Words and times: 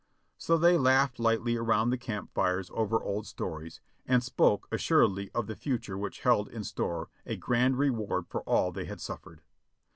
So 0.39 0.57
they 0.57 0.79
laughed 0.79 1.19
lightly 1.19 1.55
around 1.57 1.91
the 1.91 1.97
camp 1.99 2.33
fires 2.33 2.71
over 2.73 2.99
old 3.03 3.27
stories, 3.27 3.81
and 4.07 4.23
spoke 4.23 4.67
assuredly 4.71 5.29
of 5.35 5.45
the 5.45 5.55
future 5.55 5.95
which 5.95 6.21
held 6.21 6.49
in 6.49 6.63
store 6.63 7.11
a 7.23 7.35
grand 7.37 7.77
reward 7.77 8.25
for 8.27 8.41
all 8.45 8.71
they 8.71 8.85
had 8.85 8.99
suffered. 8.99 9.43